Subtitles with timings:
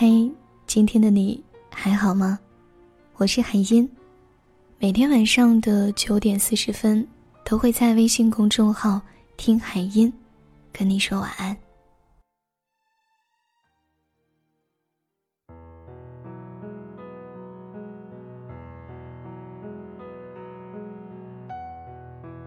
[0.00, 0.30] 嘿，
[0.64, 1.42] 今天的你
[1.72, 2.38] 还好吗？
[3.16, 3.90] 我是海音，
[4.78, 7.04] 每天晚上的九点四十分
[7.44, 9.02] 都会在微信公众号
[9.36, 10.12] “听海音”
[10.72, 11.56] 跟你说晚安。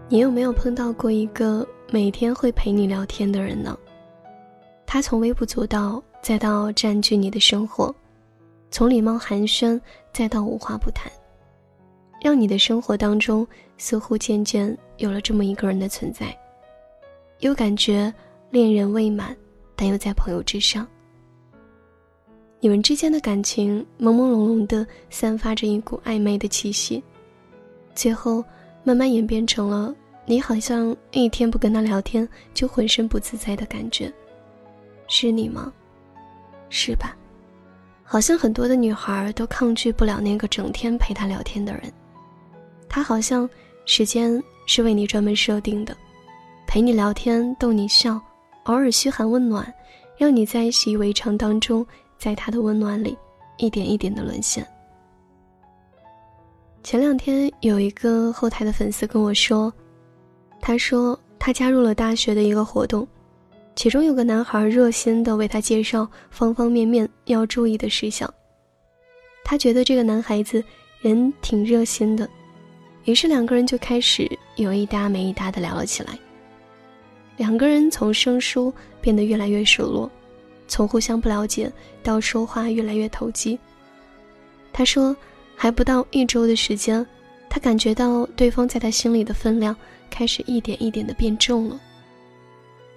[0.08, 3.78] 你有没有碰到过一个每天会陪你聊天的人呢？
[4.86, 6.02] 他从微不足道。
[6.22, 7.92] 再到占据你的生活，
[8.70, 9.78] 从礼貌寒暄
[10.12, 11.10] 再到无话不谈，
[12.22, 13.44] 让你的生活当中
[13.76, 16.32] 似乎渐渐有了这么一个人的存在，
[17.40, 18.14] 又感觉
[18.50, 19.36] 恋人未满，
[19.74, 20.86] 但又在朋友之上。
[22.60, 27.02] 你们之间的感情朦朦胧胧的散发着一股暧昧的气息，
[27.96, 28.44] 最后
[28.84, 29.92] 慢慢演变成了
[30.24, 34.12] 你好像一天不跟他聊天就浑身不自在的感觉，
[35.08, 35.72] 是你吗？
[36.72, 37.14] 是吧？
[38.02, 41.82] 好像很多的女孩都抗拒不了那个整天陪她聊天的人。
[42.88, 43.48] 他好像
[43.84, 45.94] 时间是为你专门设定的，
[46.66, 48.18] 陪你聊天逗你笑，
[48.64, 49.70] 偶尔嘘寒问暖，
[50.16, 51.86] 让你在习以为常当中，
[52.18, 53.16] 在他的温暖里
[53.58, 54.66] 一点一点的沦陷。
[56.82, 59.72] 前两天有一个后台的粉丝跟我说，
[60.60, 63.06] 他说他加入了大学的一个活动。
[63.74, 68.32] 其中有个男孩热心地为他介绍方方面面要注意的事项。
[69.44, 70.62] 他觉得这个男孩子
[71.00, 72.28] 人挺热心的，
[73.04, 76.16] 于是两个人就开始有一搭没一搭地聊了起来。
[77.38, 80.10] 两个人从生疏变得越来越熟络，
[80.68, 83.58] 从互相不了解到说话越来越投机。
[84.72, 85.16] 他说，
[85.56, 87.04] 还不到一周的时间，
[87.48, 89.74] 他感觉到对方在他心里的分量
[90.08, 91.80] 开始一点一点地变重了。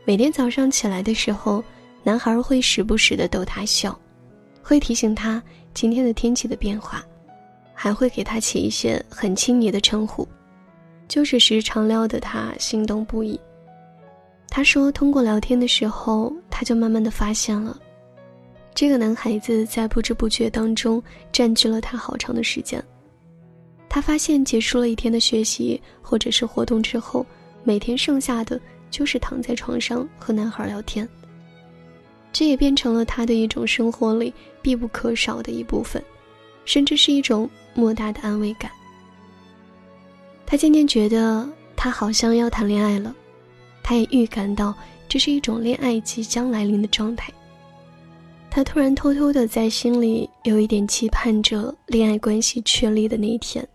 [0.08, 1.64] 每天早上起来的时候，
[2.03, 4.00] 男孩会时不时的逗她笑，
[4.61, 5.42] 会提醒她
[5.73, 7.04] 今天的天气的变化，
[7.73, 10.27] 还会给她起一些很亲昵的称呼，
[11.08, 13.39] 就是时常撩得她心动不已。
[14.48, 17.76] 他说，通过聊天的时候，他就慢慢的发现了，
[18.76, 21.02] 这个男孩子在不知不觉当中
[21.32, 22.82] 占据了他好长的时间。
[23.89, 27.26] 他发现结束了一天的学习或者是活动之后，
[27.64, 28.61] 每天剩下的。
[28.95, 31.06] 就是躺在床上和男孩聊天，
[32.32, 36.02] 这也变成了他的一种生活里必不可少的一部分，
[36.64, 38.72] 甚至是一种莫大的安慰感。
[40.45, 41.45] 他渐渐觉得
[41.76, 43.14] 他好像要谈恋爱了，
[43.84, 44.73] 他也预感到
[45.10, 47.34] 这是一种恋爱即将来临的状态。
[48.50, 53.67] 他突然偷偷的在心里有一点期盼着恋爱关系确立的那一天，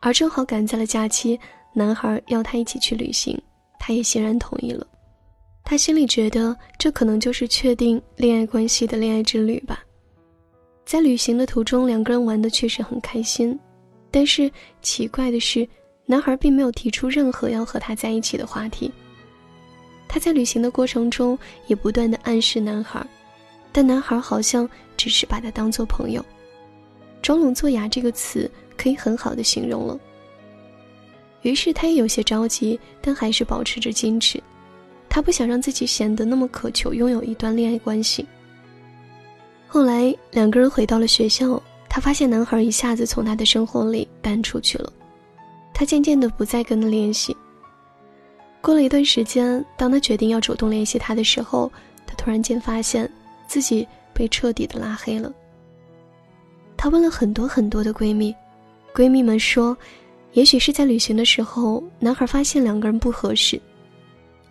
[0.00, 1.40] 而正好赶在了假期，
[1.72, 3.40] 男孩要他一起去旅行。
[3.86, 4.86] 他也欣然同意了，
[5.62, 9.84] 他心里觉得这可能就是确定恋爱关系的恋爱之旅吧。
[10.86, 13.60] 在旅行的途中，两个人玩的确实很开心，
[14.10, 14.50] 但是
[14.80, 15.68] 奇怪的是，
[16.06, 18.90] 男孩并没有提出任何要和他在一起的话题。
[20.08, 23.06] 他在旅行的过程中也不断的暗示男孩，
[23.70, 24.66] 但男孩好像
[24.96, 26.24] 只是把他当做朋友。
[27.20, 30.00] 装聋作哑这个词可以很好的形容了。
[31.44, 34.42] 于是他也有些着急，但还是保持着矜持。
[35.10, 38.26] 他不想让自己显得那么渴求拥有一段恋爱关系。
[39.68, 44.90] 后来两个人回到了学校，他发现男孩一下子从他的生活里淡出去了。
[45.74, 47.36] 他渐渐的不再跟他联系。
[48.62, 51.70] 过了一段时间，当他决定要主动联系他的时候，
[52.06, 53.08] 他突然间发现
[53.46, 55.30] 自己被彻底的拉黑了。
[56.74, 58.34] 他问了很多很多的闺蜜，
[58.94, 59.76] 闺蜜们说。
[60.34, 63.60] 也许是在旅行的时候，男孩发现两个人不合适。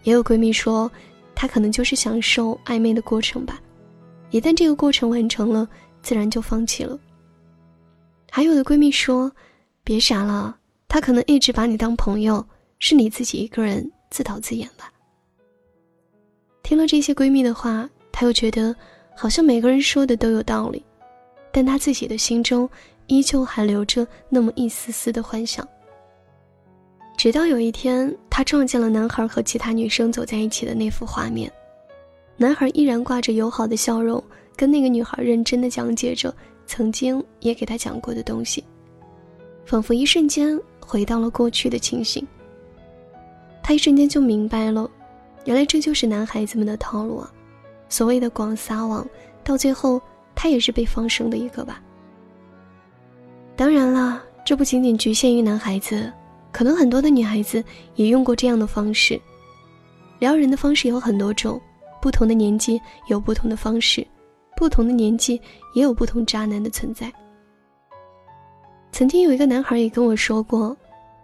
[0.04, 0.90] 也有闺蜜说，
[1.36, 3.62] 他可能就是享受暧昧的过程吧，
[4.32, 5.68] 一旦这个过程完成了，
[6.02, 6.98] 自然就放弃了。
[8.32, 9.30] 还有的闺蜜说，
[9.84, 10.58] 别傻了，
[10.88, 12.46] 他可能一直把你当朋友，
[12.80, 14.90] 是你自己一个人自导自演吧。
[16.64, 18.74] 听了这些闺蜜的话，她又觉得
[19.18, 20.82] 好像每个人说的都有道理，
[21.52, 22.70] 但她自己的心中。
[23.08, 25.68] 依旧还留着那么一丝丝的幻想。
[27.24, 31.50] 直到有一天，他撞见了男孩和其他女生走在一起的那幅画面，
[32.36, 34.22] 男孩依然挂着友好的笑容，
[34.58, 36.36] 跟那个女孩认真的讲解着
[36.68, 38.62] 曾经也给他讲过的东西，
[39.66, 42.28] 仿佛一瞬间回到了过去的情形。
[43.64, 44.92] 他一瞬间就明白了，
[45.46, 47.32] 原来这就是男孩子们的套路啊！
[47.88, 49.08] 所谓的广撒网，
[49.46, 50.02] 到最后
[50.36, 51.82] 他也是被放生的一个吧。
[53.56, 56.12] 当然了，这不仅仅局限于男孩子，
[56.54, 57.62] 可能很多的女孩子
[57.96, 59.20] 也用过这样的方式。
[60.20, 61.60] 撩人的方式有很多种，
[62.02, 62.80] 不同的年纪
[63.10, 64.06] 有不同的方式，
[64.56, 65.42] 不同的年纪
[65.74, 67.12] 也有不同渣男的存在。
[68.92, 70.78] 曾经有一个男孩也跟我说过，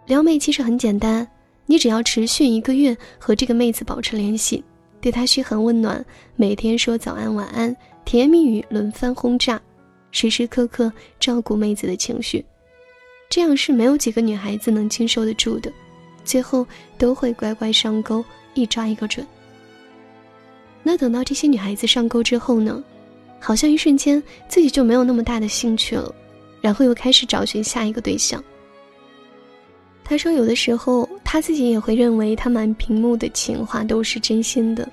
[0.06, 1.26] 撩妹其实很简单，
[1.64, 4.62] 你只要持续一个月和这个妹子保持联系，
[5.00, 6.04] 对她嘘寒问暖，
[6.34, 7.74] 每天说早安晚安，
[8.04, 9.58] 甜言蜜语轮番轰炸，
[10.10, 12.44] 时时刻刻照顾妹子的情绪，
[13.30, 15.72] 这样是没有几个女孩子能经受得住的，
[16.24, 16.66] 最后
[16.98, 18.22] 都会乖乖上钩，
[18.52, 19.26] 一抓一个准。
[20.82, 22.82] 那等到这些女孩子上钩之后呢，
[23.38, 26.14] 好像一瞬间自己就没有那么大的兴趣了。
[26.60, 28.42] 然后又开始找寻下一个对象。
[30.04, 34.86] 他说，有的时候他自己也会认为他满屏幕的情话都是真心的，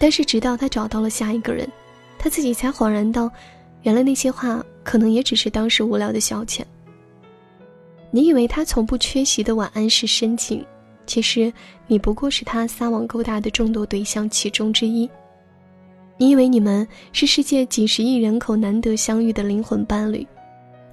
[0.00, 1.70] 但是直到他找到了下一个人，
[2.18, 3.30] 他自己才恍然到，
[3.82, 6.62] 原来那些话可能也只是当时无聊的消遣。
[8.16, 10.64] 你以为他从不缺席的晚安是深情，
[11.06, 11.52] 其实
[11.86, 15.06] 你不过是他撒网勾搭的众多对象其中之一。
[16.16, 20.26] 你以为你们是世界几十亿人口难得相遇的灵魂伴侣。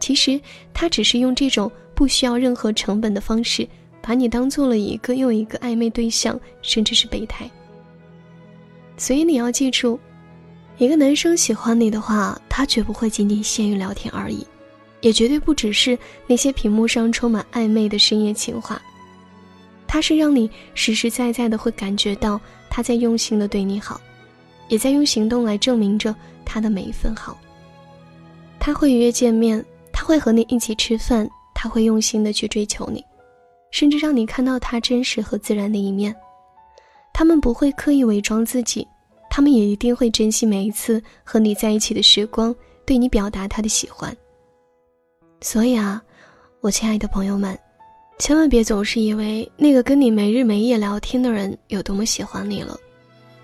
[0.01, 0.37] 其实
[0.73, 3.65] 他只是用这种不需要任何成本的方式，
[4.01, 7.49] 把你当做了一个又一个暧昧对象，甚至是备胎。
[8.97, 9.97] 所以你要记住，
[10.77, 14.45] 一个男生喜欢你的话，他绝不会仅仅限于聊天而已，
[15.03, 15.95] 也绝对不只是
[16.25, 18.81] 那些屏幕上充满暧昧的深夜情话。
[19.85, 24.01] 他是让你实实在在的会感觉到他在用心的对你好，
[24.69, 27.37] 也在用行动来证明着他的每一份好。
[28.59, 29.63] 他会约见面。
[29.95, 33.01] 他会和你一起吃饭，他会用心的去追求你，
[33.71, 36.13] 甚至让你看到他真实和自然的一面。
[37.13, 38.85] 他们不会刻意伪装自己，
[39.29, 42.53] 他们也一定会珍惜每一次和你在一起的时光，
[42.87, 44.13] 对你表达他的喜欢。
[45.43, 46.01] 所以啊，
[46.61, 47.59] 我亲爱的朋友们，
[48.17, 52.79] 千万别总是以为那个跟你没日没夜聊天的人有多么喜欢你了。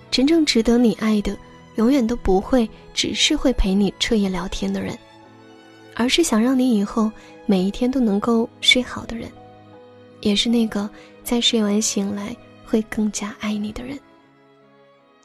[0.10, 1.38] 真正值得你爱的，
[1.76, 4.98] 永远都不会只是会陪你彻夜聊天的人。
[5.94, 7.12] 而是想让你以后
[7.46, 9.30] 每一天都能够睡好的人，
[10.22, 10.90] 也是那个
[11.22, 12.34] 在睡完醒来
[12.66, 14.00] 会更加爱你的人。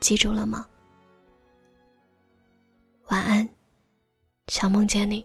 [0.00, 0.66] 记住了吗？
[3.10, 3.48] 晚安，
[4.48, 5.24] 想梦见你。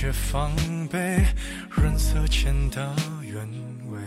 [0.00, 0.52] 些防
[0.92, 1.24] 备，
[1.68, 3.48] 润色前的原。
[3.90, 3.98] 味，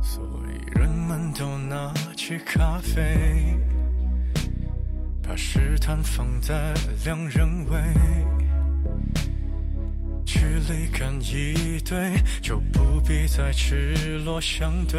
[0.00, 3.58] 所以人们都拿起咖啡，
[5.22, 6.72] 把试探放在
[7.04, 7.78] 两人位，
[10.24, 10.38] 距
[10.70, 14.98] 离感一对，就不必再赤裸相对。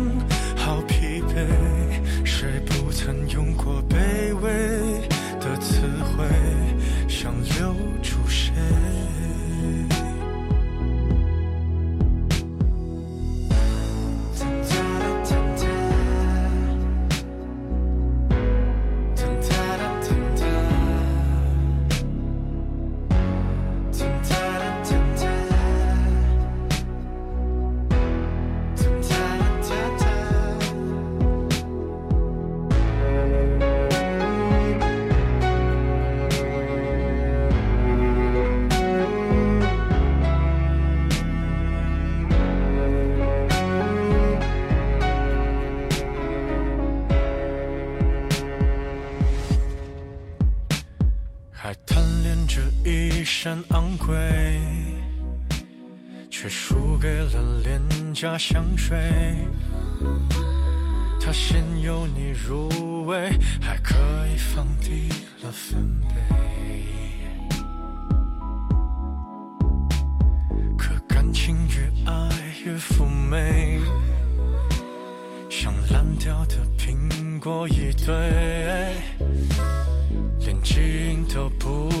[53.21, 54.17] 一身昂贵，
[56.27, 57.79] 却输给了廉
[58.15, 58.97] 价香水。
[61.19, 63.29] 他先由你入味，
[63.61, 63.93] 还可
[64.25, 65.07] 以放低
[65.43, 66.15] 了分贝。
[70.75, 72.27] 可感情越爱
[72.65, 73.79] 越妩媚，
[75.47, 78.15] 像烂掉的苹果一堆，
[80.39, 82.00] 连基因都不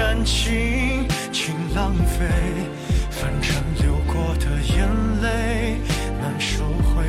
[0.00, 2.26] 感情，请浪费。
[3.10, 3.52] 反正
[3.82, 4.88] 流过的眼
[5.20, 5.76] 泪
[6.18, 7.04] 难收回，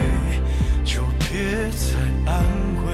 [0.83, 1.95] 就别再
[2.29, 2.43] 安
[2.85, 2.89] 慰。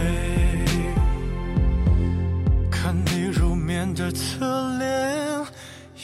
[2.70, 5.48] 看你入眠的侧脸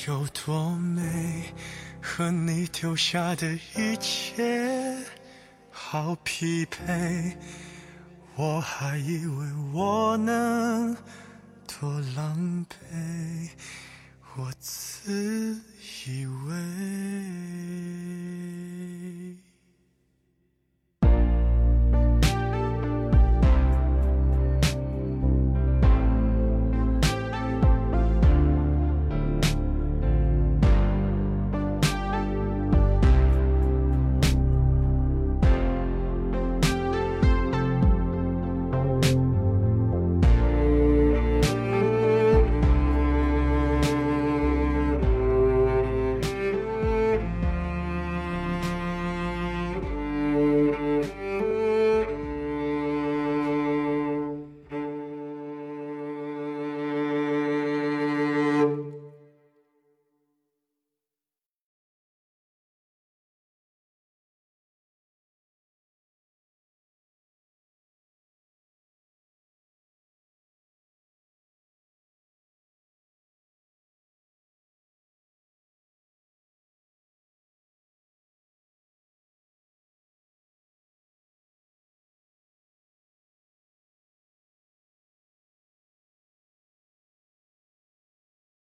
[0.08, 1.44] 有多美，
[2.02, 3.46] 和你丢下的
[3.76, 4.98] 一切
[5.70, 7.38] 好匹配。
[8.36, 10.98] 我还以为我能
[11.68, 13.50] 多狼狈，
[14.36, 15.56] 我自
[16.08, 16.93] 以为。